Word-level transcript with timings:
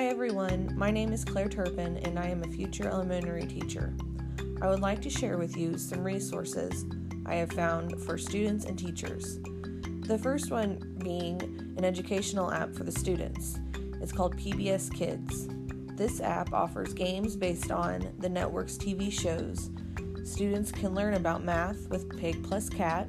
everyone, 0.00 0.72
my 0.74 0.90
name 0.90 1.12
is 1.12 1.22
Claire 1.22 1.50
Turpin 1.50 1.98
and 1.98 2.18
I 2.18 2.26
am 2.26 2.42
a 2.42 2.48
future 2.48 2.88
elementary 2.88 3.44
teacher. 3.44 3.94
I 4.62 4.68
would 4.68 4.80
like 4.80 5.02
to 5.02 5.10
share 5.10 5.36
with 5.36 5.54
you 5.54 5.76
some 5.76 6.02
resources 6.02 6.86
I 7.26 7.34
have 7.34 7.52
found 7.52 8.02
for 8.02 8.16
students 8.16 8.64
and 8.64 8.78
teachers. 8.78 9.38
The 10.06 10.18
first 10.18 10.50
one 10.50 10.96
being 11.04 11.42
an 11.76 11.84
educational 11.84 12.50
app 12.50 12.74
for 12.74 12.84
the 12.84 12.90
students. 12.90 13.60
It's 14.00 14.12
called 14.12 14.34
PBS 14.38 14.94
Kids. 14.94 15.48
This 15.94 16.22
app 16.22 16.54
offers 16.54 16.94
games 16.94 17.36
based 17.36 17.70
on 17.70 18.14
the 18.18 18.30
network's 18.30 18.78
TV 18.78 19.12
shows. 19.12 19.68
Students 20.24 20.72
can 20.72 20.94
learn 20.94 21.14
about 21.14 21.44
math 21.44 21.90
with 21.90 22.18
Peg 22.18 22.42
Plus 22.42 22.70
Cat. 22.70 23.08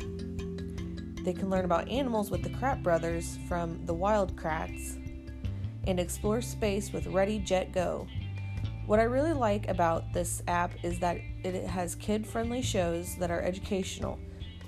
They 1.24 1.34
can 1.34 1.50
learn 1.50 1.64
about 1.64 1.88
animals 1.88 2.30
with 2.30 2.44
the 2.44 2.50
Kratt 2.50 2.84
Brothers 2.84 3.38
from 3.48 3.86
the 3.86 3.94
Wild 3.94 4.36
Kratts 4.36 4.98
and 5.88 6.00
explore 6.00 6.42
space 6.42 6.92
with 6.92 7.08
Ready 7.08 7.40
Jet 7.40 7.72
Go. 7.72 8.08
What 8.86 9.00
I 9.00 9.04
really 9.04 9.34
like 9.34 9.70
about 9.70 10.12
this 10.14 10.44
app 10.48 10.74
is 10.84 11.00
that 11.00 11.18
it 11.44 11.66
has 11.66 11.96
kid 11.96 12.28
friendly 12.28 12.62
shows 12.62 13.16
that 13.18 13.32
are 13.32 13.42
educational, 13.42 14.20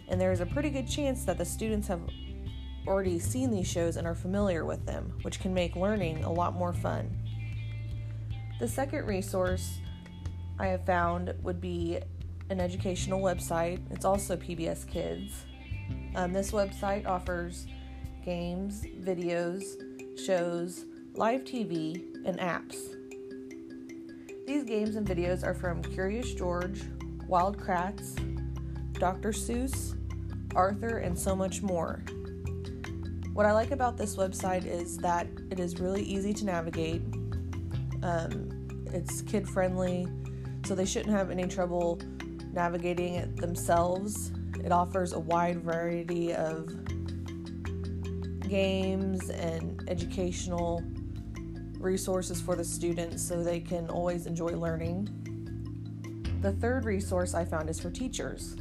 and 0.08 0.20
there 0.20 0.32
is 0.32 0.40
a 0.40 0.46
pretty 0.46 0.70
good 0.70 0.88
chance 0.88 1.26
that 1.26 1.38
the 1.38 1.46
students 1.46 1.88
have 1.88 2.02
already 2.88 3.20
seen 3.20 3.52
these 3.52 3.68
shows 3.68 3.98
and 3.98 4.08
are 4.08 4.16
familiar 4.16 4.64
with 4.66 4.86
them, 4.86 5.18
which 5.24 5.40
can 5.40 5.54
make 5.54 5.76
learning 5.76 6.24
a 6.24 6.32
lot 6.32 6.54
more 6.54 6.74
fun. 6.74 7.10
The 8.60 8.68
second 8.68 9.06
resource 9.06 9.80
I 10.60 10.68
have 10.68 10.86
found 10.86 11.34
would 11.44 11.60
be 11.60 12.00
an 12.50 12.62
educational 12.62 13.20
website. 13.22 13.80
It's 13.92 14.06
also 14.06 14.38
PBS 14.38 14.88
Kids. 14.88 15.46
Um, 16.16 16.32
this 16.32 16.52
website 16.52 17.06
offers 17.06 17.68
games, 18.24 18.86
videos, 19.02 19.64
shows, 20.26 20.86
live 21.18 21.46
TV, 21.46 22.04
and 22.26 22.38
apps. 22.40 22.76
These 24.46 24.66
games 24.66 24.98
and 24.98 25.08
videos 25.08 25.46
are 25.46 25.54
from 25.54 25.82
Curious 25.82 26.34
George, 26.34 26.82
Wild 27.26 27.58
Kratts, 27.58 28.20
Dr. 29.00 29.30
Seuss, 29.30 29.96
Arthur, 30.56 30.98
and 30.98 31.18
so 31.18 31.34
much 31.34 31.62
more. 31.62 32.04
What 33.32 33.46
I 33.46 33.54
like 33.54 33.72
about 33.72 33.98
this 33.98 34.18
website 34.18 34.66
is 34.66 34.98
that 34.98 35.28
it 35.52 35.60
is 35.60 35.80
really 35.80 36.04
easy 36.04 36.34
to 36.34 36.46
navigate. 36.46 37.02
Um, 38.04 38.68
it's 38.88 39.22
kid 39.22 39.48
friendly, 39.48 40.08
so 40.66 40.76
they 40.76 40.86
shouldn't 40.86 41.16
have 41.16 41.32
any 41.32 41.48
trouble 41.48 42.00
navigating 42.52 43.16
it 43.16 43.38
themselves. 43.38 44.34
It 44.66 44.74
offers 44.74 45.14
a 45.14 45.20
wide 45.20 45.64
variety 45.64 46.34
of 46.34 46.68
games 48.50 49.30
and 49.30 49.82
educational 49.88 50.84
resources 51.86 52.42
for 52.42 52.56
the 52.56 52.64
students 52.64 53.26
so 53.26 53.42
they 53.42 53.60
can 53.60 53.88
always 53.90 54.26
enjoy 54.26 54.50
learning. 54.50 55.08
The 56.42 56.52
third 56.52 56.84
resource 56.84 57.34
I 57.34 57.46
found 57.46 57.70
is 57.70 57.80
for 57.80 57.90
teachers. 57.90 58.58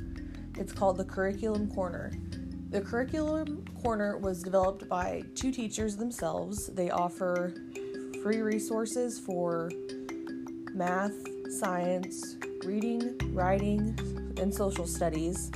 It's 0.57 0.73
called 0.73 0.99
the 0.99 1.05
Curriculum 1.05 1.69
Corner. 1.75 2.13
The 2.71 2.81
Curriculum 2.81 3.65
Corner 3.83 4.19
was 4.19 4.43
developed 4.43 4.89
by 4.89 5.23
two 5.35 5.51
teachers 5.51 5.97
themselves. 5.97 6.69
They 6.69 6.91
offer 6.91 7.55
free 8.23 8.43
resources 8.43 9.19
for 9.19 9.71
math, 10.73 11.15
science, 11.51 12.37
reading, 12.65 13.19
writing, 13.33 13.97
and 14.39 14.55
social 14.55 14.87
studies. 14.87 15.51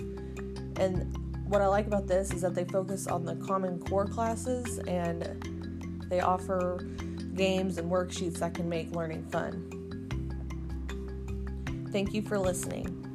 And 0.77 1.17
what 1.47 1.61
I 1.61 1.67
like 1.67 1.87
about 1.87 2.07
this 2.07 2.33
is 2.33 2.43
that 2.43 2.55
they 2.55 2.65
focus 2.65 3.07
on 3.07 3.25
the 3.25 3.37
Common 3.37 3.79
Core 3.79 4.07
classes 4.07 4.79
and 4.81 5.45
they 6.09 6.21
offer 6.21 6.87
games 7.39 7.79
and 7.79 7.91
worksheets 7.91 8.41
that 8.41 8.53
can 8.53 8.69
make 8.69 8.91
learning 8.95 9.25
fun. 9.31 9.65
Thank 11.91 12.13
you 12.13 12.21
for 12.21 12.39
listening. 12.39 13.08